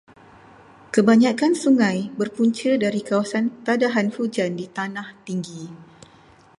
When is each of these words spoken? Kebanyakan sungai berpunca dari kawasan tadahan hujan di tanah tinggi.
Kebanyakan 0.93 1.53
sungai 1.61 1.99
berpunca 2.19 2.71
dari 2.83 3.01
kawasan 3.09 3.45
tadahan 3.65 4.07
hujan 4.15 4.51
di 4.59 4.65
tanah 4.77 5.07
tinggi. 5.27 5.63